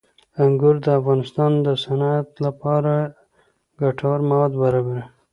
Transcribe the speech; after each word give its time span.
انګور 0.43 0.75
د 0.85 0.87
افغانستان 0.99 1.51
د 1.65 1.67
صنعت 1.83 2.27
لپاره 2.45 2.93
ګټور 3.81 4.19
مواد 4.29 4.53
برابروي. 4.61 5.03